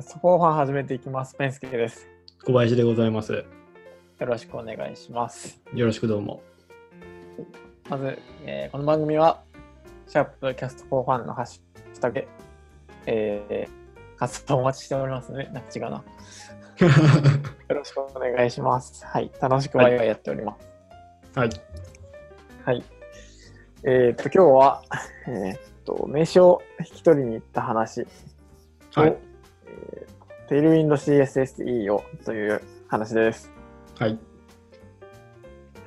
[0.00, 1.36] そこを始めていきます。
[1.36, 2.08] ペンスケです。
[2.44, 3.32] 小林でございます。
[3.32, 3.44] よ
[4.26, 5.60] ろしくお願いします。
[5.72, 6.42] よろしくどうも。
[7.88, 9.42] まず、えーこの番組は、
[10.08, 12.28] シャープキャストフォーファンのハッシュタグで、
[13.06, 15.48] えー、活動お待ちしておりますね。
[15.52, 15.88] なんか違うな。
[17.68, 19.06] よろしくお願いします。
[19.06, 19.30] はい。
[19.40, 20.56] 楽しくワイワイやっておりま
[21.32, 21.38] す。
[21.38, 21.50] はい。
[22.64, 22.84] はい。
[23.84, 24.82] えーっと、今日は、
[25.28, 28.04] えーっと、名刺を引き取りに行った話
[28.90, 29.33] と、はいえー
[30.54, 33.50] テールウィンド CSSE をという話です。
[33.98, 34.16] はい。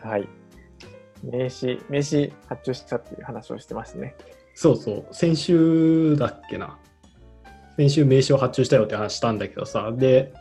[0.04, 0.28] はい。
[1.24, 4.14] 名刺、名刺発注したっていう話をしてましたね。
[4.56, 5.16] そうそう。
[5.16, 6.78] 先週だっけな。
[7.78, 9.94] 先週名刺を発注したよって話したんだけどさ。
[9.96, 10.34] で、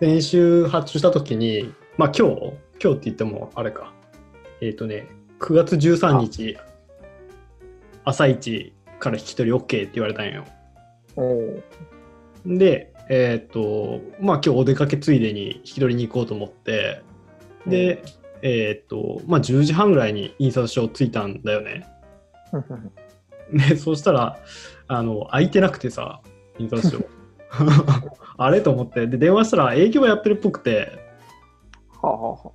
[0.00, 2.52] 先週発注した時に、まあ今日、
[2.82, 3.92] 今日って言ってもあれか。
[4.62, 5.06] えっ、とね、
[5.38, 6.56] 9月13日、
[8.06, 10.46] 朝一から引き取り OK って言われたんよ。
[12.46, 17.02] で、えっ、と、まあ今日お出かけついでに引き取りに行こうと思って、
[17.66, 18.02] で、
[18.42, 21.86] えっ、と、まあ10時半ぐらいに印刷所着いたんだよね。
[23.52, 24.38] で、そしたら、
[24.88, 26.20] あの、空いてなくてさ、
[26.58, 27.04] 印刷所。
[28.38, 28.60] あれ？
[28.60, 30.98] と思って、で、電話したら営業やってるっぽくて、
[32.02, 32.52] はあ、はあは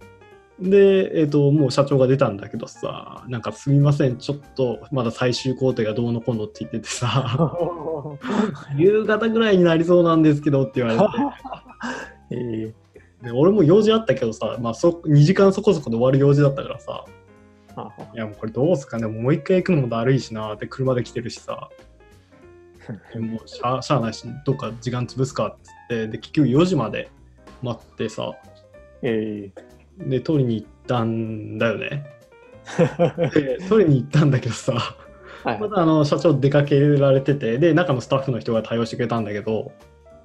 [0.62, 7.52] で、えっ、と、もう社長が出たんだけどさ、なんかすみません、ちょっとまだ最終工程がどうのこうのって言っててさ、あ、
[8.78, 11.00] 夕方ぐらいになりそうなんですけどって言われ
[12.30, 12.74] て、 え
[13.22, 13.26] え。
[13.26, 17.06] で俺も用事あったけどさ、まあ、そ2時間そこそこで終わる用事だったからさ、
[18.14, 21.70] いやもうこれどうすかね、もう一回行くのもだるいしなって車で来てるしさ、
[23.14, 27.10] でもうしゃあしゃあないし、どっか時間潰すかっつって、で結局4時まで
[27.62, 28.34] 待ってさ、
[29.02, 29.52] え
[30.08, 32.06] で取りに行ったんだよね。
[33.36, 34.74] えで取りに行ったんだけどさ、
[35.44, 39.72] はいまだあの社長出かけられてて、で、中のスタッフの人が対応してくれたんだけど、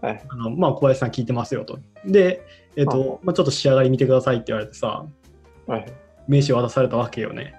[0.02, 1.78] はいあのまあ、小林さん聞いてますよと。
[2.04, 2.46] で、
[2.76, 5.06] えっとまあ、ちょっと仕上がり見てくださいって言われてさ、
[5.66, 5.86] はい。
[6.28, 7.54] 名刺渡されたわけよね。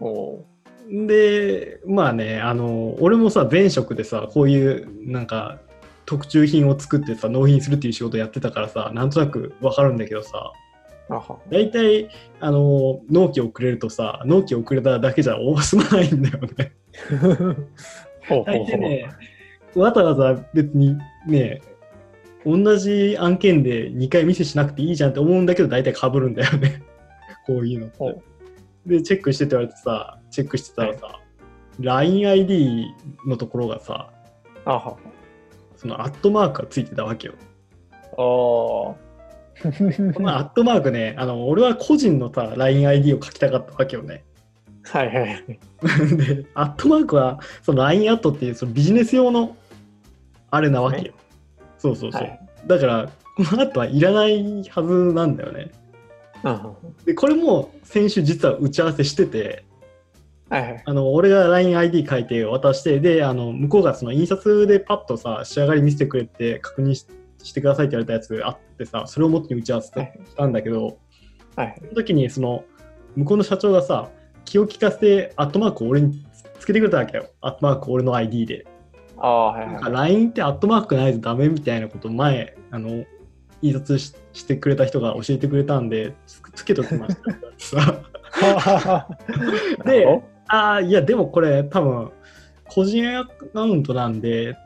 [0.00, 0.46] おお
[0.90, 5.58] で、まあね、あの、俺もさ、前職でさ、こういうなんか
[6.06, 10.52] 特注品を作ってさ、納品するっていう仕事やってたからさ、なんとなくわかるんだけどさ。
[11.50, 12.10] 大体、
[12.40, 16.72] あの、納期をくれるとさ、納期をくれただけじゃ済まないんだよね。
[18.28, 19.08] 大体ね、
[19.74, 21.62] わざわざ別にね、
[22.44, 26.82] 同じ案件で2回店しなくていいじゃんって思うんだけど、大体被るんだよね。
[27.46, 28.22] こういうのってほ。
[28.86, 31.20] で、チェックしてって言われてさ、チェックしてたらさ、
[31.80, 32.86] LINEID
[33.26, 34.10] のところがさ、
[34.64, 34.96] あは。
[35.76, 37.34] そのアットマークがついてたわけよ。
[38.16, 39.07] おー。
[40.14, 44.24] このアットマークね、あの俺は個人のさ、LINEID を書きたかったわけよね。
[44.84, 45.44] はいはい。
[46.16, 49.56] で、アットマークは、その LINE アットっていうそのビジネス用の
[50.50, 51.12] あれなわけよ。
[51.78, 52.22] そうそうそう。
[52.22, 52.40] はい。
[52.66, 55.70] だから、この後はいらないはずなんだよね。
[56.44, 56.58] うん
[57.04, 59.64] で、これも先週実は打ち合わせしてて、
[60.48, 60.82] はいはい。
[60.84, 67.06] あの俺が LINEID 書いて渡して、で、あの向こうがその印刷でパッとさ、仕上がり見せてくれて確認し
[67.42, 70.98] してくださいって言われたやつあってさ、それをもってに打ち合わせしたんだけど、
[71.56, 71.74] はい。
[71.78, 72.64] その時にその
[73.16, 74.10] 向こうの社長がさ、
[74.44, 76.24] 気を利かせてアットマークを俺に
[76.58, 77.26] つけてくれたわけよ。
[77.40, 78.66] アットマーク俺の ID で。
[79.18, 80.12] ああ、はいなんかはい。
[80.12, 83.04] LINE ってアットマークないとダメみたいなこと前、あの、
[83.60, 87.16] 印刷ししてくれた人が教えてくれたんで、つつけときまし
[87.74, 87.98] た。
[89.84, 92.12] で、ああ、いや、でもこれ多分、
[92.68, 94.56] 個人アカウントなんで、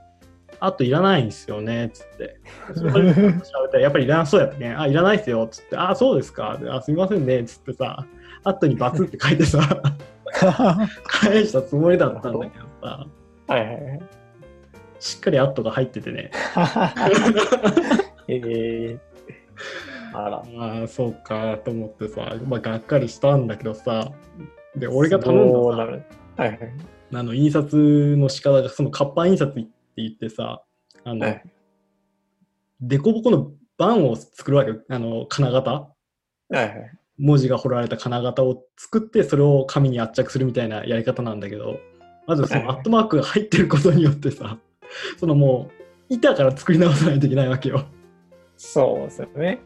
[0.64, 2.38] あといらないんですよね、つって。
[2.76, 3.32] それで調べ
[3.68, 4.72] たらやっぱりいらなそうやったね。
[4.72, 5.76] あ、いらないっすよ、つって。
[5.76, 6.56] あ、そうですか。
[6.70, 8.06] あ、すみませんね、つってさ、
[8.44, 9.82] あとにバツって書いてさ、
[11.04, 13.06] 返したつもりだったんだけどさ、
[13.48, 14.00] はいはいはい。
[15.00, 16.30] しっかりアットが入っててね。
[18.28, 18.98] ええ
[20.14, 20.44] あら。
[20.58, 24.12] ああ、そうかと思ってさ、まあ、がっかりしたんだけどさ、
[24.76, 25.58] で、俺が頼んだ。
[25.58, 26.00] はい
[26.36, 26.58] はい。
[27.14, 29.52] あの印刷の仕方が、その活版印刷
[29.97, 30.62] 言ってさ、
[31.04, 31.42] あの、はい
[32.83, 34.83] デコボコの版を作るわけよ。
[34.89, 35.89] あの、金型は
[36.50, 36.98] いはい。
[37.18, 41.78] 文字が彫られた金型を作って、それを紙に圧着するみたいなやり方なんだけど、
[42.27, 44.59] まずそのアットマークが入ってることによってさ、
[45.18, 47.86] そのもう、板から作り直さないといけないわけよ。
[48.56, 49.60] そうですよね。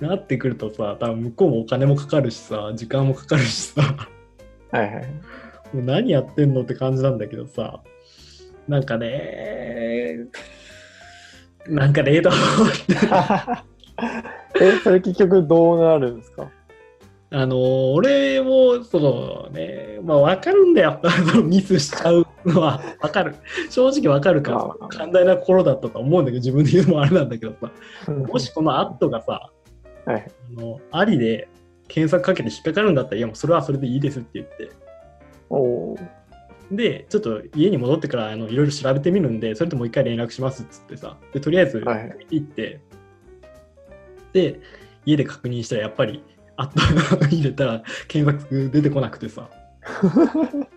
[0.00, 3.82] なってくるとさ、多分向こうもお金もかかるしさ、時間もかかるしさ、
[4.72, 5.06] はいはい。
[5.72, 7.82] もう何やってんのって感じなんだけどさ、
[8.68, 10.18] なんかね、
[11.66, 12.96] なんかね、と思って。
[14.64, 16.50] え、それ結局どうなるんですか？
[17.30, 21.00] あの俺も、そのね、まあ分かるんだよ。
[21.44, 23.34] ミスしちゃうのは分かる。
[23.70, 27.70] 正直分かるから寛大な心だったと思うんだけど、自分で言うのもあれなんだけどさ、
[28.12, 29.50] もしこのアットがさ、
[30.06, 30.26] はい。
[30.58, 31.48] あのありで
[31.88, 34.70] 検索かけて引っかかるんだったら、いやもうそれはそれでいいですって言って。
[35.50, 36.17] おー
[36.70, 42.16] で、ちょっと家に戻ってからあのいろいろ調べてみるんで、それともう一回連絡しますっつってさ、でとりあえずはい。
[42.30, 42.80] 行って、
[44.32, 44.60] で、
[45.06, 46.22] 家で確認したらやっぱり、
[46.56, 49.48] あった入れたら検索出てこなくてさ、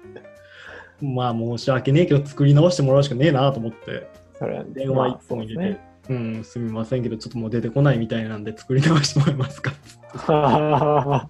[1.01, 4.07] まあ申し訳ねえけど作り直してもらうしかねえなと思って、
[4.73, 5.79] 電話一本入れて、
[6.09, 11.29] うん、すみませんけど、ちょっともう出てこないみたいなんで作り直してもらえますかっつっては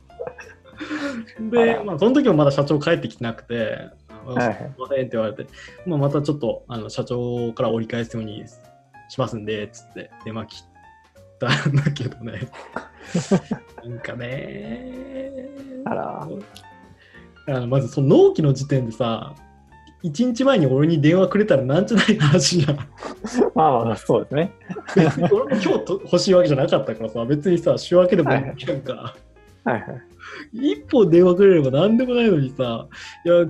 [1.51, 5.47] で、まあ、その時もまだ社長帰ってきてなくて、あはいすみませんって言われて、
[5.85, 8.43] まあ、またちょっとあの社長から折り返すように
[9.09, 10.65] しますんで、つって電話切っ
[11.39, 12.49] たんだけどね。
[13.83, 15.49] なんかね
[15.85, 16.27] あら
[17.47, 19.35] あのまずその納期の時点でさ、
[20.03, 22.77] 1日前に俺に電話くれたらなんじゃない話じゃん。
[23.53, 24.53] まあまあ、そうですね。
[24.95, 29.15] 別に俺も今日と欲しいわけじゃなかったからさ、別にさ、週明けでもいいやんか。
[29.63, 29.83] はいはい。
[30.53, 32.87] 一本電話くれれば何でもないのにさ、
[33.25, 33.45] いや、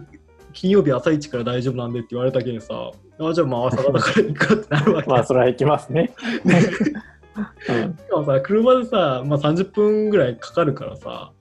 [0.53, 5.09] 金曜日朝一から大丈夫なんでって言われたけんさ、あじゃあまあ朝方から行くかってなるわけ。
[5.11, 6.11] まあ、それは行きますね。
[6.45, 7.97] うん。
[7.97, 11.31] しかもさ、車でさ、まあ、30分ぐらいかかるからさ、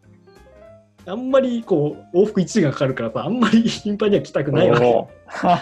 [1.07, 5.07] あんまりこう往復1時間かかるからさ、あんまり頻繁には来たくないわけ。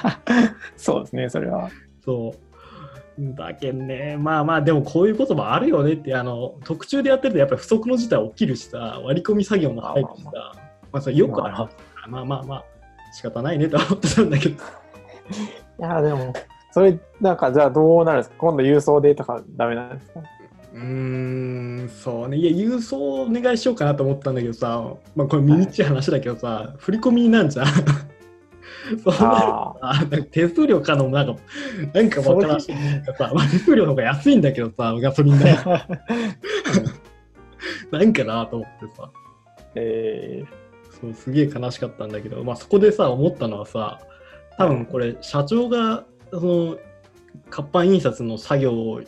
[0.77, 1.71] そうですね、それは。
[2.05, 2.49] そう。
[3.19, 10.53] だけんね、まあまあ、でもこういうこともあるよねって、あの特注でやってるとやっぱり不測の事態起きるしさ、割り込み作業も入るしさ、ま
[10.93, 11.71] まあ、それよくあるか
[12.03, 12.65] ら、まあまあまあ、
[13.13, 14.55] 仕方ないねとは思ってたんだけど。
[15.81, 16.33] いや、でも、
[16.73, 18.37] それ、なんか、じゃあどうなるんですか？
[18.39, 20.21] 今度郵送でとかダメなんですか？
[20.75, 20.83] うー
[21.85, 22.37] ん、そうね。
[22.37, 24.85] いや、郵送お願いしようかなと思ったんだけどさ、
[25.17, 27.67] まあこれ身内い話だけどさ、振り込みなんじゃん。
[29.05, 31.37] そうああなんか手数料かのなんか、
[31.93, 35.53] なんかわからんし、なんかさ、まあ手数料の方が安いんだけどさ、ガソリン代。
[35.65, 35.87] あ。
[37.91, 39.11] なんかなと思ってさ、
[39.75, 40.45] え
[41.01, 44.01] そうすげえ悲しかったんだけど、まあそこでさ、思ったのはさ、
[44.57, 46.79] 多分これ、社長が、その、
[47.51, 49.01] 活版印刷の作業を、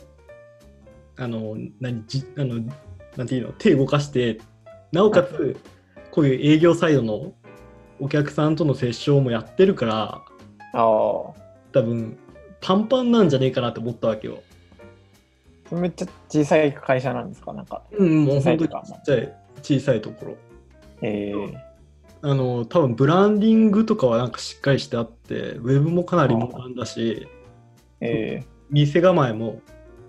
[1.17, 2.63] あの、何、じあの、
[3.17, 4.39] なんていうの、手動かして、
[4.91, 5.57] なおかつ、
[6.11, 7.33] こういう営業サイドの
[7.99, 11.33] お客さんとの接触もやってるから、ー、あ
[11.73, 12.17] 多分、
[12.61, 14.41] パンパンなんじゃねえかなって思ったわけよ。
[15.71, 15.75] あ。
[15.75, 17.53] めっちゃ小さい会社なんですか？
[17.53, 17.81] なんか。
[17.91, 20.37] うん、もう本当に小さい小さいところ。
[21.01, 21.53] えー、
[22.23, 27.27] あの多分ブランディングとかはなんかしっかりしてあってウェブもかなりモダンだし
[27.99, 29.61] え店構えも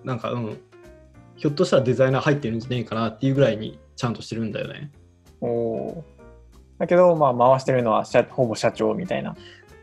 [0.04, 0.58] なんかうん
[1.36, 4.90] ひょっとしたらデザイナー入ってるんじゃねえかなっていうぐらいにちゃんとしてるんだよね。
[5.40, 6.22] ー、おー。
[6.78, 9.34] だけど、まあ、回してるのは社ほぼ社長みたいな。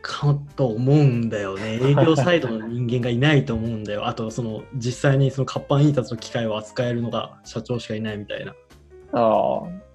[0.02, 1.78] かと思うんだよね。
[1.82, 4.06] 営業サイドの人間がいないと思うんだよ。
[4.06, 8.54] あとその実際にその活版印刷の機械を扱えるのが社長しかいないみたいな。
[9.12, 9.89] ああ。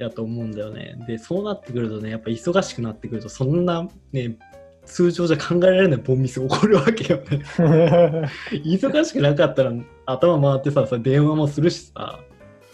[0.00, 4.38] やと思うんだよねでそうなってくるとねやっぱ忙しくなってくるとそんなね
[4.86, 7.42] 通常じゃ考えられないボンミスが起こるわけよね
[8.64, 9.72] 忙しくなかったら
[10.06, 12.18] 頭回ってささ電話もするしさ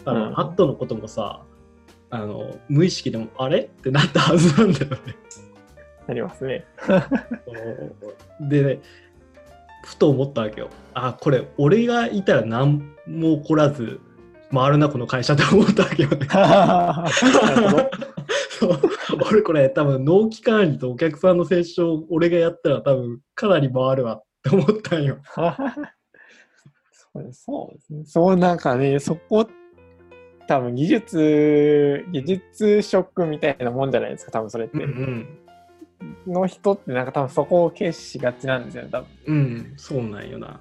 [0.05, 1.43] あの、うんアットのこともさ
[2.11, 3.63] あの無意識でもあれ？
[3.63, 4.97] ってなったはずなんだよね。
[6.07, 6.65] なりますね。
[8.41, 8.81] でね
[9.85, 10.69] ふと思ったわけよ。
[10.95, 14.01] あこれ俺がいたら何も起こらず
[14.53, 16.27] 回るなこの会社って思ったわけよね。
[19.29, 25.19] 俺これ多分納期管理とお客さんの接触俺がやったら多分かなり回るわって思ったんよ。
[27.13, 27.51] そうです
[27.95, 28.05] ね。
[28.05, 29.49] そうなんかね、そこ、
[30.47, 34.85] 多分技術、技術職みたいなもんじゃないですか、多分それって。
[34.85, 35.39] うん
[36.27, 39.09] の人ってなんか多分そこを軽視しがちなんですよね、多分。
[39.27, 40.61] うん、うん、そうなんよな。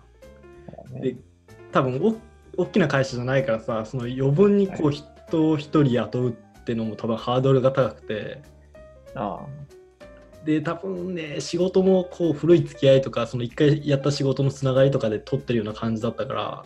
[0.92, 1.16] ねで
[1.72, 2.16] 多分お
[2.58, 8.42] 大きな会社じゃないからさその余分にこう人を一人雇うってのも多分ハードルが高くて
[9.16, 9.46] あ
[10.46, 16.66] で多分ね仕事もこう古い付き合いとかその一回やった仕事のつながりとかで取ってるような感じだったから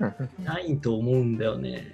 [0.00, 0.14] あ。
[0.42, 1.84] ないと思うんだよね。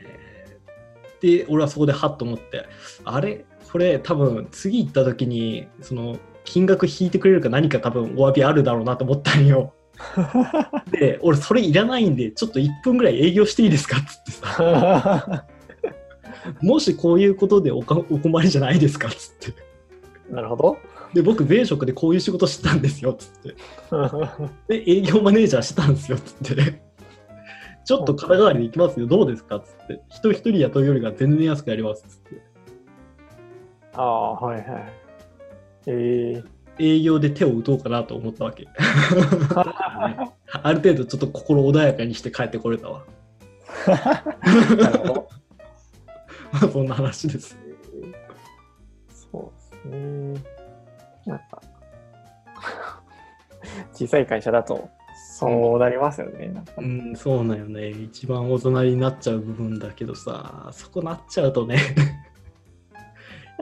[1.20, 2.66] で俺はそこでハッと思って
[3.04, 3.44] あれ？
[3.70, 9.74] これ多分次行った時にその金額引いてくれるか何か多分お詫びあるだろうなと思ったんよ。
[10.90, 15.46] で俺それいらないんでちょっと1分ぐらい営業していいですかっつってさ。
[16.62, 19.54] もしこういうことでお困りじゃないですかっつって。
[20.32, 20.78] なるほど。
[21.12, 23.54] で僕前職でこういう仕事してたんですよっつって。
[24.82, 26.82] で営業マネージャーしてたんですよっつって。
[27.84, 29.06] ちょっと肩代わりで行きますよ。
[29.06, 30.00] どうですかっつって。
[30.08, 32.42] 人一人雇うよりが全然安くやりますっつって。
[33.94, 34.92] ああ、はいはい。
[35.86, 36.42] え
[36.80, 38.66] 営業で手を打とうかなと思ったわけ。
[40.52, 43.04] ある程度ちょっと心穏やかにして帰ってこれたわ。
[46.72, 47.56] そんな話です。
[49.30, 50.42] そうですね。
[51.26, 51.62] なんか、
[53.92, 54.88] 小さい会社だと、
[55.38, 56.52] そうなりますよね。
[56.78, 57.90] うん、そうなんよね。
[57.90, 61.78] 一番大人になっちゃう部分だけどさ、そこなっちゃうとね。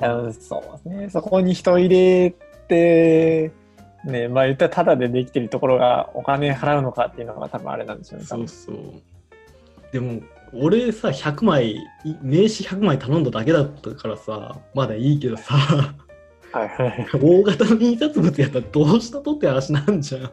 [0.00, 1.10] あのそうですね。
[1.10, 8.26] そこに人入れて、ね、まあ言ったらタダでできてるところがお金払うのかっていうのが多分あれなんでしょうね。
[8.26, 8.76] そうそう。
[9.92, 10.20] でも、
[10.52, 11.84] 俺さ、100枚、い
[12.22, 15.54] 名刺100枚頼んだだけだったからさ、まだいいけどさ、
[16.52, 17.08] はいはい。
[17.20, 20.30] 大型の印刷物やったらどうしたとって話なんじゃん。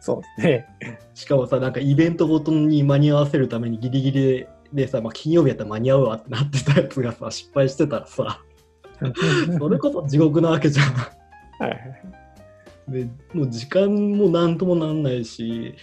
[0.00, 0.66] そうですね。
[1.14, 8.40] しかもさ、なんかイベントごとに間に合わせるためにギリギリでさ、まあ、金曜日やったら間に合うわってなってたやつがさ、失敗してたらさ、
[9.58, 10.86] それこそ地獄なわけじゃん。
[10.92, 12.14] はいはい。
[12.88, 15.74] でもう時間も何ともなんないし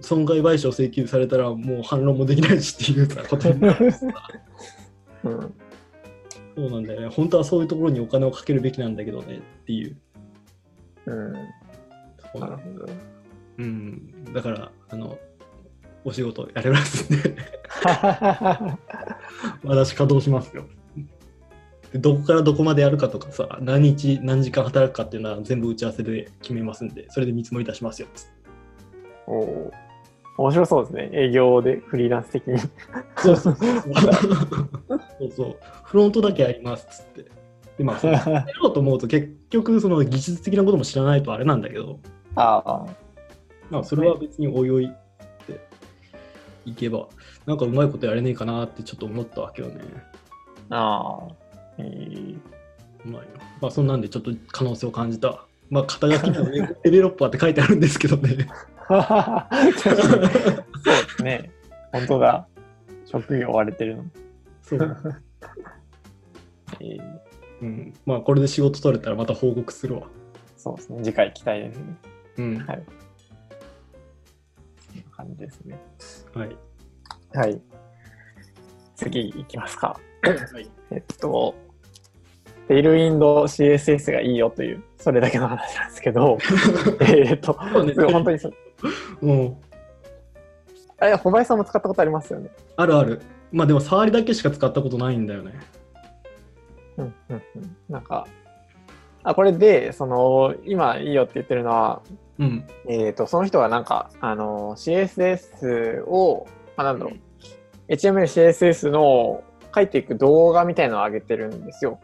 [0.00, 4.06] 損害賠償請求されたらもう反論もできないしっていうさことになるしさ。
[5.24, 5.54] うん。
[6.54, 7.08] そうなんだよね。
[7.08, 9.96] 本当はそういうところにお金をかけるべきなんだけどねっていう。
[11.06, 11.32] うん。
[12.32, 12.88] そうなるほど。
[13.58, 14.32] うん。
[14.32, 15.18] だからあの
[16.04, 17.36] お仕事やれますんで。
[19.64, 20.64] 私稼働しますよ。
[20.64, 20.81] で
[21.94, 28.08] どこからどこまでやるかとかさ何日何時間働くかっていうのは全部打ち合わせで決めますんでそれで見積もり出しますよ
[29.26, 29.72] おお。
[30.38, 31.10] 面白そうですね。
[31.12, 32.58] 営業でフリーランス的に。
[33.16, 33.90] そうそうそうそ
[35.26, 37.30] うそうフロントだけやりますっつって
[37.76, 42.00] でまあやろうと思うと結局その技術的なことも知らないとあれなんだけど
[42.34, 42.86] ああ。
[43.70, 45.60] まあそれは別においおいって
[46.64, 47.08] いけば
[47.46, 49.82] なんかうまいことやれねえかなってちょっと思ったわけよね
[50.70, 51.41] ああ。
[51.78, 52.38] えー
[53.04, 53.20] うま
[53.60, 58.46] まあそんなんでちょっと可能性を感じたまあ肩書きにもウェブデベロッパーって書いてあるんですけどね
[58.88, 60.02] そうで
[61.16, 61.50] すね。
[61.92, 62.46] 本当だ。
[63.06, 64.04] 職業追われてるの。
[64.62, 65.14] そう、
[66.80, 67.00] えー
[67.62, 70.08] うん、まあこれで仕事取れたらまた報告するわ
[70.56, 71.04] そうですね。
[71.04, 71.84] 次回期待ですね。
[72.38, 72.82] うんはい。
[74.86, 75.80] そんな感じですね。
[76.34, 76.56] はい
[77.34, 77.60] はい。
[78.96, 79.98] 次いきますか。
[80.22, 80.70] はい。
[80.90, 81.54] えっと、
[82.68, 86.38] テイルウィンド CSS がいいよという、それだけの話なんですけど、
[87.00, 87.52] えっと、
[87.84, 87.94] ね。
[88.12, 88.54] 本当にそう。
[89.22, 89.56] うん。
[90.98, 92.50] あれ、小林さんも使ったことありますよね。
[92.76, 93.20] あるある。
[93.50, 95.52] まあでも触りだけしか使ったことないんだよね。
[96.96, 97.76] うんうんうん。
[97.88, 98.26] なんか、
[99.24, 102.02] あ、これで、その、今いいよって言ってるのは、
[102.38, 102.64] うん。
[102.88, 109.42] えっ、と、その人がなんか、あの、CSS を、まあ、なんだろう、HTML、CSS の
[109.74, 112.00] 書いていく動画みたいのを上げてるんですよ。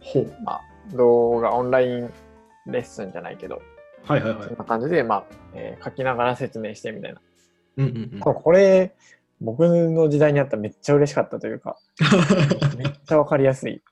[0.00, 0.60] ほうまあ、
[0.94, 2.12] 動画、オンライン
[2.66, 3.60] レッスンじゃないけど、
[4.04, 5.24] はいはいはいそんな感じで、まあ、
[5.54, 7.20] えー書きながら説明してみたいな。
[7.76, 8.94] うんうんうんここれ、
[9.40, 11.76] 僕の時代にあったらめっちゃ嬉しかったというか、
[12.76, 13.82] めっちゃわかりやすい。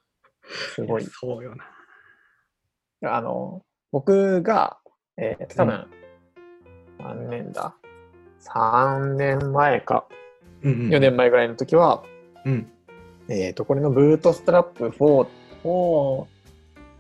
[0.75, 1.05] すごい。
[1.05, 3.15] そうよな。
[3.15, 4.79] あの、僕が、
[5.17, 5.87] えー、多分、
[6.99, 7.75] 何年だ
[8.41, 10.07] ?3 年前か、
[10.63, 12.03] うんうん4年前ぐらいの時は、
[12.45, 12.73] うん
[13.29, 15.29] えっ、と、これのブートストラップ4、
[15.65, 16.27] 4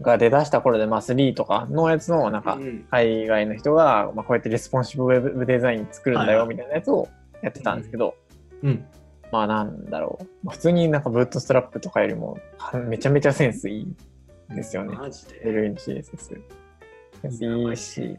[0.02, 7.08] が出だした頃で、まあ3とかのやつの、なんか、うん海外の人が、まあ、こうやってレスポンシブウェブデザイン作るんだよみたいなやつを
[7.42, 8.14] やってたんですけど、
[8.62, 8.84] うん
[9.30, 10.24] まあなんだろう。
[10.44, 13.96] まあ普通になんか Bootstrap とかよりもはめちゃめちゃセンスいいん
[14.54, 14.96] ですよね。
[14.96, 16.40] マジで？LNCSS。
[17.24, 18.16] いいし、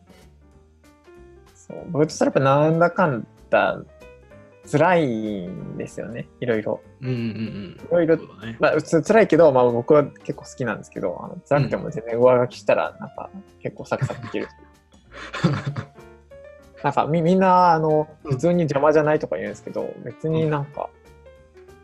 [1.55, 3.81] そう、 Bootstrap なんだかんだ
[4.71, 6.27] 辛いんですよね。
[6.39, 6.81] いろいろ。
[7.01, 7.15] うんうん
[7.91, 8.03] うん。
[8.03, 8.19] いろいろ。
[8.59, 13.29] まあ、つ辛いけど、まあ、僕は結構好きなんですけど、あの辛くても全然上書きしたら、なんか
[13.61, 14.47] 結構サクサクいける。
[16.83, 20.89] なんかみみんなあのうん普通に邪魔じゃないとか言うんですけど、別になんか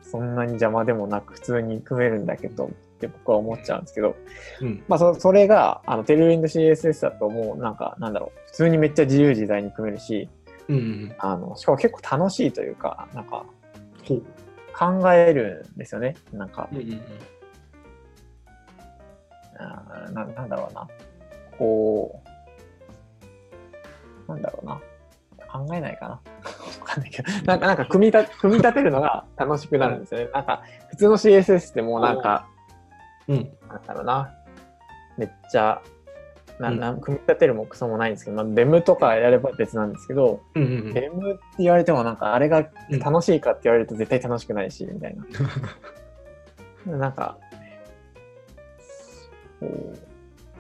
[0.04, 4.16] そんなに邪魔でもなく普通に組めるんだけどって僕は思っちゃうんですけど、
[4.62, 10.30] うんまあそそれがあのテルウィンド CSS だともうなんかなんだろう普通にめっちゃ自由自在に組めるし
[10.70, 11.16] うんうん。
[11.20, 13.46] あのしかも結構楽しいというかなんか。
[14.78, 17.02] 考えるんですよねなんかうん。
[19.58, 20.88] あーななんだろうな
[21.58, 22.22] こ
[24.28, 24.82] うなんだろうな
[25.50, 26.22] 考えないかなわ
[26.84, 32.48] かんないけど なんかなんか組み立組み立てるのが楽しくなるんですよねなんか普通の CSS ってもうなんか
[33.30, 33.50] うん。
[33.70, 34.36] なんだろうな
[35.18, 35.82] めっちゃ
[36.60, 37.02] なうんなん。
[37.02, 40.94] 組み立てるもクソもないんですけど、まあ、デムとかやれば別なんですけど、うんうんうん。
[40.94, 42.70] デムって言われてもなんかあれが
[43.00, 45.16] 楽しいかって言われると絶対楽しくないしみたい
[46.86, 46.98] な。
[46.98, 47.38] なんか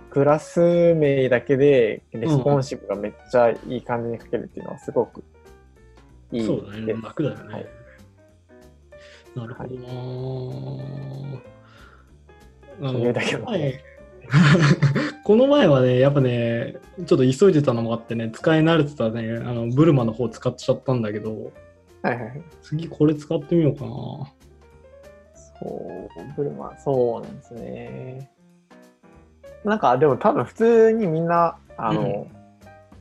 [0.09, 5.23] クラス名だけでレスポンシブがめっちゃいい感じに書けるっていうのはすごく
[6.31, 6.85] いいそうだね。
[6.85, 7.53] です楽だよね。
[7.53, 7.65] はい。
[9.35, 11.41] なるほどなぁ、
[12.81, 13.83] あそういうだけの前
[15.23, 21.51] この前はね、やっぱね、ちょっと急いでたのもあってね、使い慣れてたね、あの Bulma の方使っちゃったんだけど、
[22.01, 22.43] はいはいはい。
[22.61, 23.89] 次これ使ってみようかな。
[25.59, 28.29] そう、ブルマ、そうなんですね。
[29.63, 32.27] なんか、でも多分普通にみんな、あの、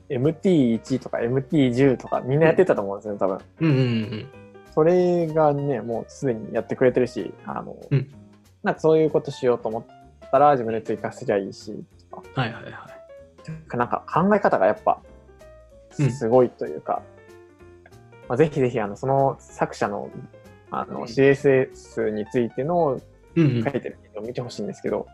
[0.08, 3.38] MT1 とか MT10 とかみんなやってたと思うんですよ、多分。
[3.60, 4.26] うんうんうん
[4.74, 8.10] それがね、もうすでにやってくれてるし、あの、うん
[8.64, 9.93] なんかそういうことしようと思っ
[10.34, 11.72] たら自分で追加すりゃいいし、
[12.10, 12.42] とかうん。
[12.42, 13.76] はいはいはい。
[13.76, 15.00] なんか考え方がやっぱ
[15.98, 17.02] うんすごいというか、
[18.28, 20.10] まあ、ぜひぜひあのその作者の
[20.70, 23.00] あのうん CSS についての
[23.36, 25.06] うんうん書いてる記事を見てほしいんですけど、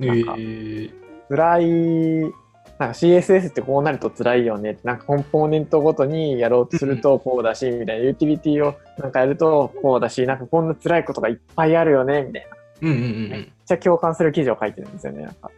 [0.00, 0.90] えなんかー、
[1.28, 12.88] 辛い、なんか CSS ってこうなると辛いよねって、なんかコンポーネントごとにやろうとするとこうだし、みたいな、ユーティリティをなんかやるとこうだし、なんかこんな辛いことがいっぱいあるよね、みたいな。
[12.88, 13.02] うんうんう
[13.36, 15.22] んちゃ共感する記事を書いてるんですよね。
[15.22, 15.50] なんか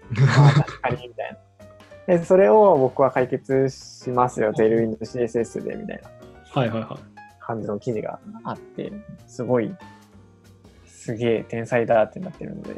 [0.65, 1.39] 確かにみたい
[2.09, 2.19] な。
[2.19, 6.11] で、それを僕は解決しますよ、テールウィンド CSS でみたいな
[6.53, 6.99] はいはいはい。
[7.41, 8.93] 感じの記事があって、
[9.27, 9.75] すごい、
[10.85, 12.75] すげえ天才だってなってるので、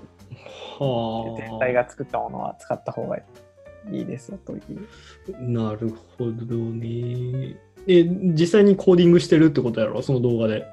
[0.79, 1.41] はあ。
[1.41, 3.23] 天才が作ったものは使った方がい
[3.91, 4.87] いですよという。
[5.41, 7.57] なるほどね。
[7.87, 10.03] え、実際にコーディングしてるってことやろ？
[10.03, 10.67] その動画で。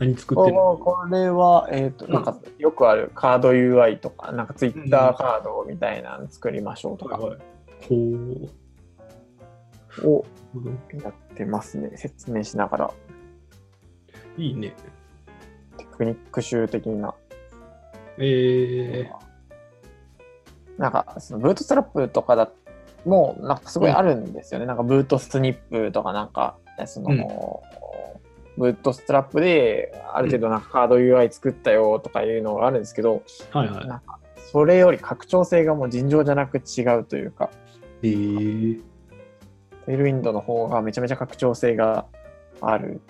[0.00, 0.56] うん何作ってる？
[0.56, 7.40] のここれは、えっ、と、なんかよくあるカード UI とか、なんか Twitter カードみたいなの作りましょうとかはいはい。
[7.88, 7.94] ほ
[8.46, 8.64] う。
[10.02, 10.24] を
[11.02, 11.96] やってますね。
[11.96, 12.90] 説明しながら。
[14.36, 14.74] いいね。
[15.76, 17.14] テクニック集的な。
[18.18, 19.08] え
[20.78, 22.50] なんか、そのブートストラップとかだ
[23.04, 24.66] もう、なんかすごいあるんですよね。
[24.66, 27.62] なんか、ブートスニップとか、なんか、その、
[28.56, 33.86] ブートストラップで、ある程度なんかカード UI 作ったよとかいうのがあるんですけど、ー、はいはい。
[33.86, 34.18] なんか、
[34.52, 37.50] それより拡張性がもう尋常じゃなく違うというか、
[38.02, 38.82] えー、
[39.86, 42.06] テールウィンドの方がめちゃめちゃ拡張性が
[42.60, 43.00] ある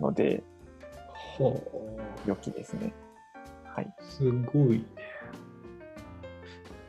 [0.00, 0.42] ので、
[1.38, 1.58] は
[2.26, 2.92] 良きですね。
[3.64, 3.94] はい。
[3.98, 4.84] あ、すごい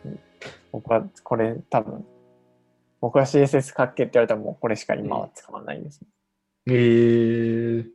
[0.03, 0.17] ね。
[0.71, 2.05] 僕はこれ多分、
[2.99, 6.07] 僕は CSS 書けって言われたらもうこれしか今は使わないですね。
[6.73, 7.85] えー、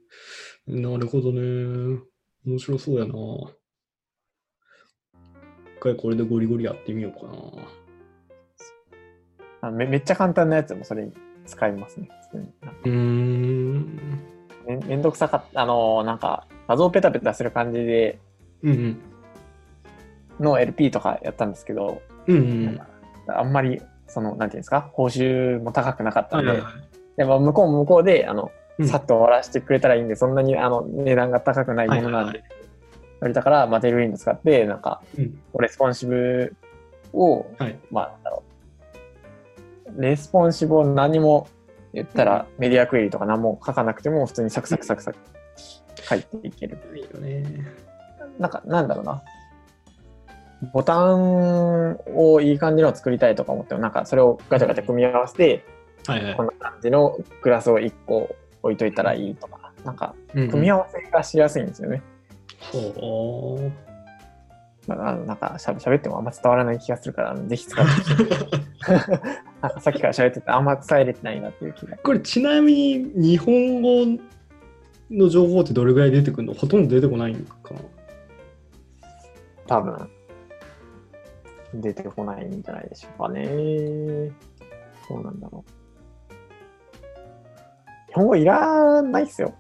[0.69, 1.99] なるほどね。
[2.47, 3.15] 面白そうやな。
[3.15, 3.17] 一
[5.81, 7.27] 回これでゴリゴリやってみようか
[9.63, 9.69] な。
[9.69, 11.13] あめめっちゃ簡単なやつもそれに
[11.47, 12.09] 使いますね。
[12.85, 13.99] うーん。
[14.67, 18.19] めめんどくさかった、あのーなんか画像ペタペタする感じで
[18.63, 18.99] うんうん。
[20.39, 22.81] の LP とかやったんですけど、うんうん。
[23.29, 26.83] あんまり、その、なんていうんですか、報酬も高くなかったんで、はいはいはい。
[27.17, 32.57] でも向こうも向こうで、あの、うんさっと終わらせてくれたらいいんで、そんなにあの値段が高くないものなんで、はいはいはい
[33.17, 36.55] 言われたから、まあ、 Tailwind 使って、なんか、うんレスポンシブ
[37.13, 37.79] を、はい。
[37.91, 38.43] まあ、なんだろ
[39.97, 40.03] う。
[40.03, 41.49] レスポンシブを何も
[41.95, 45.19] 言ったら、メディアクエリとか何も書かなくても、普通にサクサクサクサク
[46.03, 46.79] 書いていける。
[46.95, 47.65] いいよね。
[48.39, 49.23] なんか、なんだろうな。
[50.73, 55.65] ボタンをいい感じのを作りたいとか思っても、なんかそれをガチャガチャ組み合わせて、
[56.37, 58.37] こんな感じのクラスを1個
[58.67, 62.03] 置いといたらいいとか、なんか組み合合わせがしやすいんですよね。
[62.61, 63.73] ほう。
[64.89, 68.27] まあ、なんかしゃべ喋ってもあんま伝わらない気がするから、ぜひ使ってほしい。
[69.63, 71.97] なんかさっきから喋っててあんま伝えれてないなっていう気が。
[71.97, 73.89] これちなみに日本語
[75.11, 76.55] の情報ってどれぐらい出てくるの？
[76.55, 77.81] ほとんど出てこないんかな？
[79.67, 80.09] 多分、
[81.75, 83.45] 出てこないんじゃないでしょうかね。
[85.09, 85.71] どうなんだろう。
[88.17, 89.53] 日本語いらないっすよ。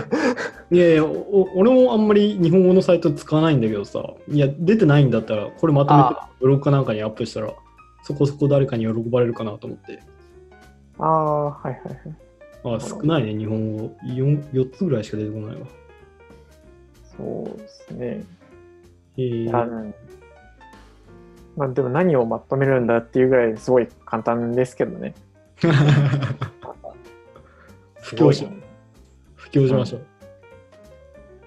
[0.70, 7.54] いやいやお俺もあんまり日本語のサイト使わないんだけどさいや出てないんだったらこれまとめてあブログかなんかにアップしたら
[8.02, 10.00] そこそこ誰かに喜ばれるかなと思って
[10.98, 11.72] ああ、はいはい
[12.64, 12.76] はい。
[12.76, 15.66] あ少ないね日本語 4, 4つぐらいしか出てこないわ
[17.16, 18.24] そうですね。
[19.16, 19.66] へえあ
[21.56, 25.14] まあでも何をまとめるんだっていうぐらいすごい簡単ですけどね。
[28.06, 28.46] 布教し
[29.34, 30.06] 布教しましょう、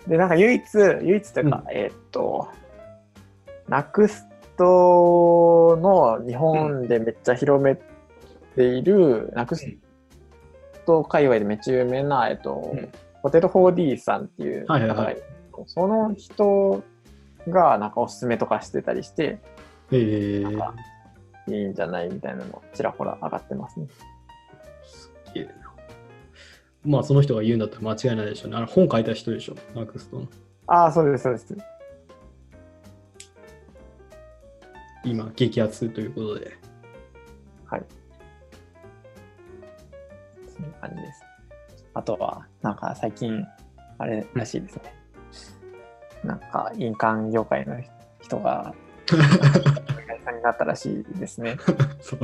[0.09, 2.49] で、なんか唯一、唯一というか、えーっと、
[3.69, 7.77] ナクストの日本でめっちゃ広め
[8.55, 9.65] ている、ナクス
[10.85, 12.89] ト界隈でめっちゃ有名な、えーっと、うん。
[13.21, 15.17] ポテト 4D さんっていう方はいはいはい。
[15.65, 16.83] その人
[17.47, 19.39] がなんかおすすめとかしてたりして、
[19.91, 20.73] えー、
[21.47, 23.87] いいんじゃないみたいなのもちらほら上がってますね。
[24.83, 25.68] すげえな。
[26.85, 28.57] まあ、その人が言うんだったら間違いないでしょうね。
[28.57, 30.27] あの本書いた人でしょ、ナクストの。
[30.67, 31.57] ああ、そうです、そうです。
[35.03, 36.57] 今、激アツということで。
[37.65, 37.83] はい。
[40.55, 41.23] そんな感じです。
[41.93, 43.45] あとは、なんか最近、
[43.97, 44.81] あれらしいですね。
[46.23, 47.75] なんか、印鑑業界の
[48.21, 48.73] 人が、
[49.11, 51.57] お偉いさんになったらしいですね。
[51.99, 52.19] そう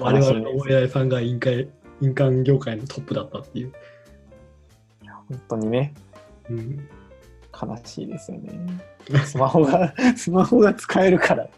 [0.00, 1.68] 我話々のお偉いさんが印鑑
[2.00, 3.72] 印鑑業界のトップだったっていう。
[5.28, 5.92] 本当にね、
[6.48, 6.88] うん、
[7.60, 8.52] 悲しいですよね。
[9.24, 11.48] スマホが、 スマホが使えるから、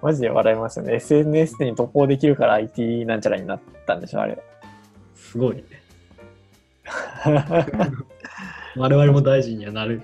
[0.00, 0.94] マジで笑いますよね。
[0.94, 4.38] SNS に投稿できるから IT なんちゃらになったんでしょ、あれ。
[5.14, 5.64] すごいね。
[8.76, 10.02] 我々も大臣にはなる。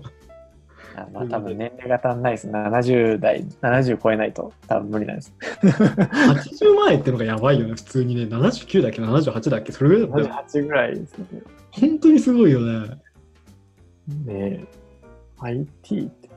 [1.12, 2.48] まあ多分年齢が足んないです。
[2.48, 5.34] 70代、70超えないと多分無理なんです。
[5.62, 8.22] 80万円ってのがやばいよね、普通にね。
[8.24, 10.62] 79だっけ、78だっけ、それぐらいだったよ。
[10.62, 11.26] 78ぐらいですね。
[11.72, 12.88] 本当にすごいよね。
[12.88, 12.98] ね
[14.28, 14.64] え。
[15.40, 16.28] IT って。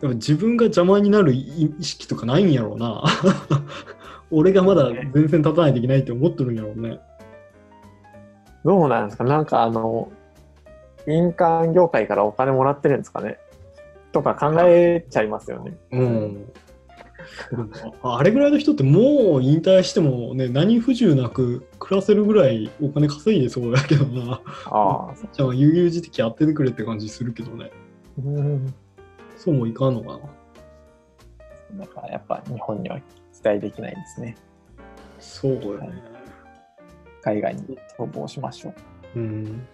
[0.00, 3.02] でも自分が邪魔になる意識とかないんやろうな。
[4.30, 6.98] 俺がまだ全然立たないといけないって思ってるんやろうね。
[8.64, 9.24] どうなんですか？
[9.24, 10.10] なんかあの、
[11.06, 13.38] 民間業界からお金もらってるんですかね？
[14.12, 15.76] とか考えちゃいますよね。
[15.90, 16.52] うん。
[18.02, 24.40] あれぐらいの人ってもう引退してもね、何不自由なく暮らせるぐらいお金稼いでそうだけどな。
[24.66, 27.70] ああ、そじゃあ、悠々自適やっててくれって感じするけどね。
[28.22, 28.28] う。
[28.28, 28.74] うん。
[29.36, 30.20] そうもいかんのか
[31.78, 31.84] な。
[31.84, 34.36] だからやっぱ日本には期待できないですね。
[35.18, 36.02] そうよね。
[37.22, 38.74] 海外に逃亡しましょ
[39.16, 39.18] う。
[39.18, 39.66] うん。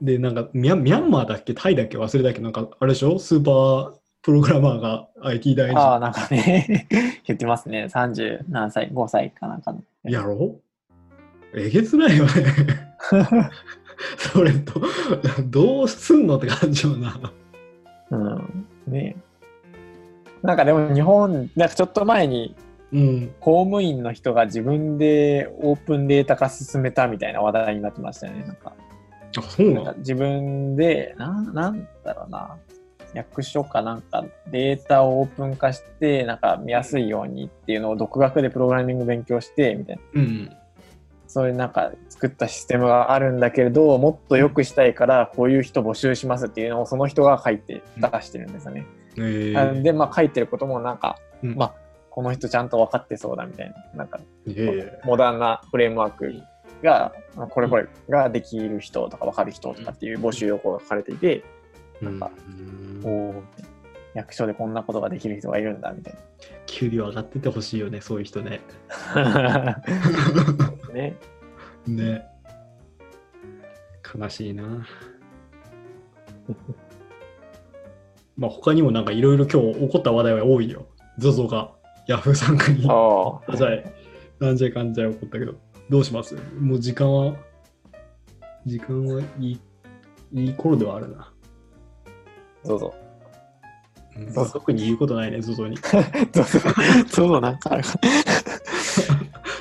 [0.00, 3.18] で、なんかミャン、ミャンマーだっけ、タイだっけ、忘れたけど、なんか、あれでしょ？
[3.18, 6.86] スーパープログラマーが IT 大ああ、臣なんかね、
[7.26, 7.86] 言ってますね。
[7.90, 9.80] 30何歳、5歳かなんかの。
[10.04, 10.56] やろ？
[11.54, 12.30] えげつないよね。
[14.18, 14.80] それと、
[15.48, 17.32] どうすんのって感じよな。
[18.10, 18.66] うん。
[18.86, 19.16] ね
[20.42, 22.54] なんかでも日本、なんかちょっと前に
[22.92, 23.34] うん。
[23.40, 28.44] 公務員の人が自分でオープンデータ化進めたみたいな話題になってましたよね。
[28.44, 28.72] なんか
[29.36, 32.56] あ、そうなんか自分で、なんなんだろうな、
[33.14, 40.02] 役所かなんかデータをオープン化して、なんか見やすいようにっていうのを独学でプログラミング勉強して、みたいな。
[40.14, 40.50] うん。
[41.26, 48.86] そういうなんか作ったシステムがあるんだけれど、もっと良くしたいから、こういう人募集しますっていうのをその人が書いて出してるんですよね。
[49.18, 51.54] えー、で、まあ書いてることもなんか、うん。
[51.54, 51.74] まあ、
[52.10, 56.42] この人ちゃんと分かってそうだみたいな、なんかえモダンなフレームワーク
[56.82, 63.42] が、まあこれこれができる人とか分かる人とかっていう募集要項が書かれていて、ー、なんかうんおー
[64.16, 66.14] 役所でこんなことができる人がいるんだみたい
[66.66, 68.62] 給料上がっててほしいよね、そういう人ね。
[69.14, 69.82] な。
[70.94, 71.16] ね。
[71.86, 72.26] ね。
[74.18, 74.64] 悲しいな。
[78.38, 80.86] まあ他にもなんかいろいろ今日起こった話題は多いよ。
[81.18, 81.72] ZOZO が
[82.08, 82.86] Yahoo 参加に。
[82.88, 83.56] ああ。
[83.56, 83.70] じゃあ、
[84.44, 85.54] なんじゃかんじゃ起こったけど、
[85.88, 86.34] どうします？
[86.58, 87.34] もう時間は、
[88.64, 89.60] 時間はいい、
[90.32, 91.32] いい頃ではあるな。
[92.64, 92.94] どうぞ。
[92.96, 93.06] うん
[94.32, 95.76] そうそう特に言うことないね、ZOZO に。
[96.32, 96.58] どうぞ。
[97.16, 97.98] どうぞ、なんかあるか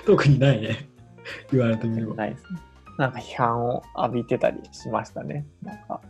[0.06, 0.88] 特にないね。
[1.52, 2.16] 言われてみれば。
[2.16, 2.60] ないですね。
[2.98, 5.46] なんか批判を浴びてたりしましたね。
[5.62, 6.02] なんか、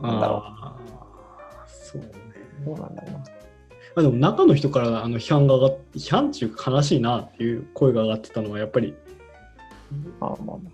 [0.00, 2.08] なんだろうそうね。
[2.64, 3.24] どうなんだろうな。
[3.98, 8.94] まあ、でも中の人からあの批判が上がって、批判っていうか悲しいなっていう声が上がってたのはやっぱり、
[10.20, 10.70] まあまあまうんあ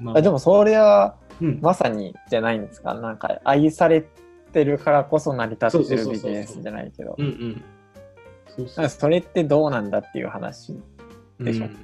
[0.00, 0.22] まあ。
[0.22, 2.94] でもそれはうん、まさにじゃないんですか？
[2.94, 4.04] なんか愛され
[4.52, 7.22] てるからこそ成り立ってるビジネスじゃないけどう。
[7.22, 7.62] ん
[8.58, 8.88] うん。
[8.88, 10.72] それってどうなんだっていう話。
[11.38, 11.44] う。
[11.44, 11.76] でしょうん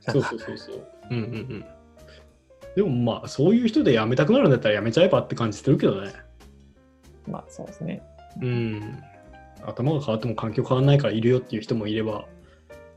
[0.00, 0.86] そうそうそうそう。
[1.10, 1.64] うんうんうん。
[2.76, 6.12] でもまあ、そういう人で辞めたくなるんだったら辞めちゃえばって感じするけどね。
[7.28, 8.00] まあそうですね。
[8.40, 9.02] うん。
[9.66, 12.26] 頭が変わっても環境変わらないからいるよっていう人もいれば、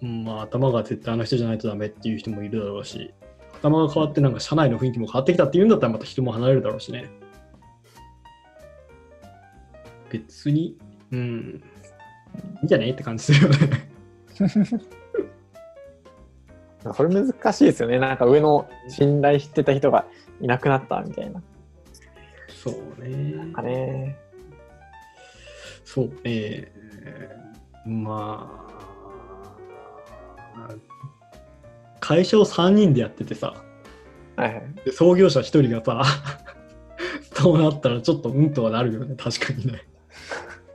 [0.01, 3.13] うん、まあ頭が絶対あの人じゃないとダメっていう人もいるだろうし、
[3.59, 7.09] 頭が変わってなんか社内の雰囲気も変わってきたっていうんだったらまた人も離れるだろうしね。
[10.09, 10.77] 別に、
[11.11, 11.23] うん、い
[12.63, 13.57] いんじゃねって感じするよね。
[16.93, 17.99] それ難しいですよね。
[17.99, 20.05] なんか上の信頼してた人が
[20.39, 21.41] いなくなったみたいな。
[22.47, 23.53] そうねなん。
[23.53, 24.17] かね。
[25.91, 26.71] そうね。
[27.83, 28.67] ま
[30.55, 30.75] あ、
[31.99, 33.55] 会社を3人でやっててさ、
[34.35, 34.63] はいはい。
[34.85, 36.03] で創業者1人がさ、
[37.33, 39.81] そうなったらちょっとうんとはなるよね、確かにね。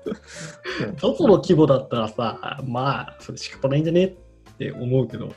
[0.07, 4.13] うん外の規模だったらさ、まあ、それ仕方ないんじゃねっ
[4.59, 5.33] て思うけど。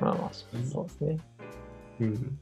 [0.00, 1.18] まあまあ、そうですね。
[2.00, 2.38] うん。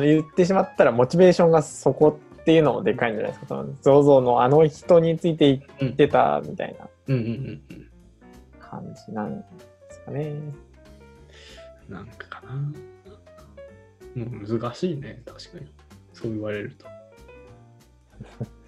[0.00, 3.46] 言ってしまったら、モチベーションがそこっていうのもでかいんじゃないですか。
[3.48, 6.88] そのゾゾのあの人について言ってたみたいな
[8.58, 9.44] 感じなんで
[9.90, 10.32] すかね。
[11.88, 11.94] うん。
[11.94, 12.54] なんかかな。
[14.16, 15.66] うん、難しいね、確かに。
[16.14, 16.86] そう言われると。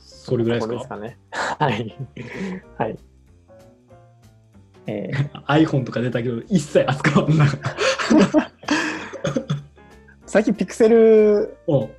[0.00, 1.18] それぐらいですかね。
[1.30, 1.94] はい。
[2.78, 2.98] はい。
[4.86, 5.32] えー
[5.66, 7.46] iPhone とか出たけど、一切扱わんな。
[10.26, 11.90] 最近ピクセルうん。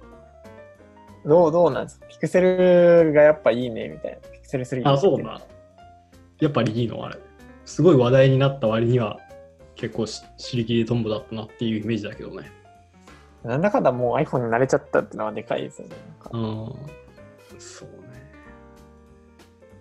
[1.26, 2.08] どうどうなんですか？
[2.08, 4.18] ピクセルがやっぱいいねみたいな。
[4.30, 4.90] ピクセル3。
[4.90, 5.42] あ、そうな。
[6.40, 7.06] やっぱりいいの？
[7.06, 7.18] あれ。
[7.66, 9.20] すごい話題になった割には、
[9.76, 12.52] 結構し尻切りトンボだったなっていうイメージだけどね。
[13.44, 15.96] なんだかんだもう iPhone に慣れちゃったってのはでかいですよね。
[16.32, 16.42] うん。
[17.60, 17.98] そうね。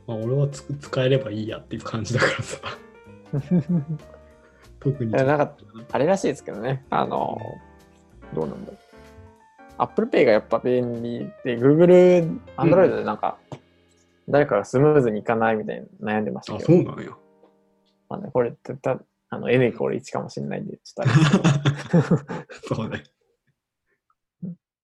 [0.07, 2.59] まあ、俺はつ使えればいいやっていう感じだからさ。
[4.83, 5.13] 特に。
[5.13, 5.55] なんか
[5.93, 6.85] あれらしいですけどね。
[6.91, 7.39] あの、
[8.35, 8.79] どうなんだろう。
[9.79, 13.39] Apple Pay がやっぱ便利で、Google、Android でなんか、
[14.29, 17.11] 誰かがスムーズにいかないみたいな悩んでましたあ、けど、そうなんや。
[18.09, 18.99] まあね、これたた
[19.31, 22.43] あの N イコール1かもしれないんで、ちょっとあれ
[22.77, 23.05] そうね。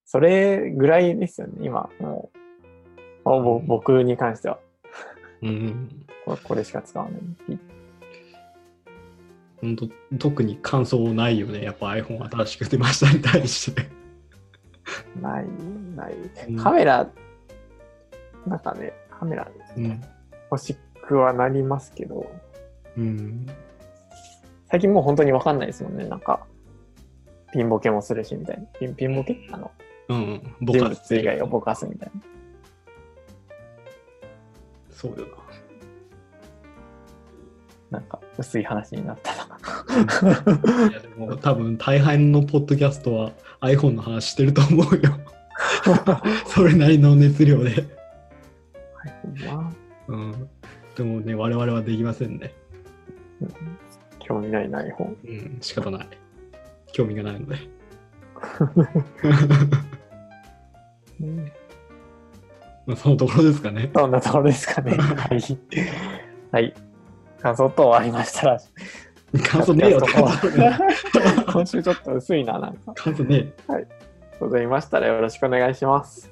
[0.06, 2.30] それぐらいですよね、今、も
[3.26, 4.58] う、僕に関しては
[5.42, 6.06] うん。
[6.44, 7.16] これしか使わな
[7.54, 7.58] い。
[9.60, 11.62] 本当特に感想ないよね。
[11.62, 13.88] やっぱ iPhone 新しく出ましたに対して。
[15.20, 15.46] ない、
[15.96, 16.14] ない
[16.48, 16.56] うん。
[16.56, 17.08] カメラ、
[18.46, 20.00] なんかね、カメラうん。
[20.50, 22.30] 欲しくはなりますけど、
[22.96, 23.46] うん。
[24.70, 26.46] 最近もう本当にわかんないですもんね、なんか、
[27.52, 28.64] ピンボケもするしみたいな。
[28.78, 29.48] ピンピンボケ？
[29.50, 29.70] あの、
[30.08, 30.54] うん。
[30.60, 32.22] ぼ人か物以外をぼかすみたいな。
[34.90, 35.32] そうよな
[37.98, 39.46] んか、薄い話になったな。
[39.48, 40.88] な。
[40.88, 45.18] いやでも多分大半のポッドキャストは iPhone の話してると思うよ。
[46.46, 47.84] それなりの熱量で。
[50.08, 50.48] うん。
[50.96, 52.52] でもね、我々はできませんね。
[53.40, 53.48] うん
[54.18, 55.16] 興味ないな、iPhone。
[55.24, 56.08] うん、仕方ない。
[56.92, 57.56] 興味がないので。
[61.20, 61.50] うん
[62.86, 63.90] まあ、そのところですかね。
[63.94, 64.92] そんなところですかね。
[64.96, 65.40] はい。
[66.52, 66.74] はい。
[67.40, 68.60] 感想等ありましたら、
[69.44, 70.78] 感想ねえよって感想ね
[71.52, 72.94] 今週ちょっと薄いな、なんか。
[72.94, 73.52] 感想ね
[74.40, 76.30] ございましたらよろしくお願いします。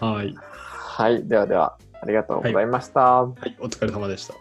[0.00, 0.04] え。
[0.04, 0.34] はい。
[0.36, 1.26] はい。
[1.26, 3.00] ではでは、ありがとうございました。
[3.00, 4.34] はい、お疲れ様でした。